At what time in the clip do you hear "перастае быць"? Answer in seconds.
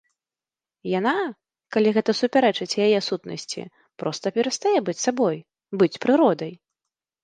4.41-5.01